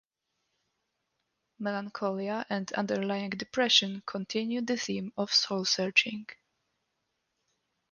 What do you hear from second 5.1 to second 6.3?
of soul searching.